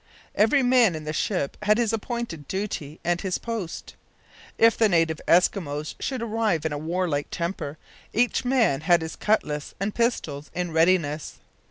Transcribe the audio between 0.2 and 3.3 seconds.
Every man in the ship had his appointed duty and